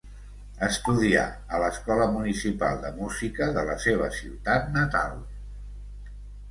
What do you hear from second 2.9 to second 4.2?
Música de la seva